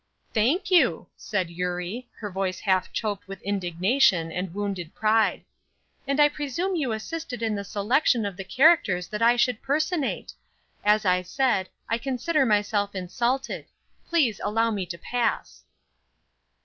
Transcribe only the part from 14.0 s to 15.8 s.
Please allow me to pass."